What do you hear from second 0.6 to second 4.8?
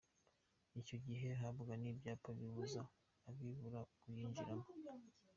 Icyo gihe habaga n’ibyapa bibuza abirabura kuyinjiramo.